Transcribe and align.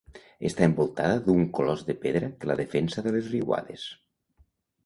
Està 0.49 0.63
envoltada 0.69 1.19
d'un 1.27 1.43
clos 1.59 1.85
de 1.89 1.97
pedra 2.05 2.31
que 2.41 2.51
la 2.53 2.57
defensa 2.63 3.07
de 3.09 3.15
les 3.19 3.31
riuades. 3.37 3.85